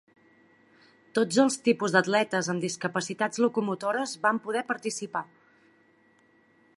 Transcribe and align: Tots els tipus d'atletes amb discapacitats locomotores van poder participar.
Tots 1.17 1.37
els 1.43 1.57
tipus 1.67 1.93
d'atletes 1.95 2.49
amb 2.53 2.65
discapacitats 2.65 3.43
locomotores 3.45 4.17
van 4.27 4.43
poder 4.49 4.67
participar. 4.73 5.25